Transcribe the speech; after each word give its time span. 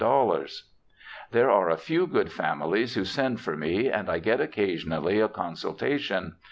* 0.67 1.29
There 1.31 1.51
are 1.51 1.69
a 1.69 1.77
few 1.77 2.07
good 2.07 2.31
families 2.31 2.95
who 2.95 3.05
send 3.05 3.39
for 3.39 3.55
me, 3.55 3.87
and 3.91 4.09
I 4.09 4.17
get 4.17 4.41
occasionally 4.41 5.19
a 5.19 5.27
consultation. 5.27 6.37